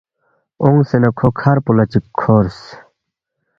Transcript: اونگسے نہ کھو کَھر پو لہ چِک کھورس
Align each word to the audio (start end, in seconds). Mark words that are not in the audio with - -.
اونگسے 0.61 0.97
نہ 1.03 1.09
کھو 1.17 1.27
کَھر 1.39 1.57
پو 1.65 1.71
لہ 1.77 1.85
چِک 1.91 2.05
کھورس 2.19 2.57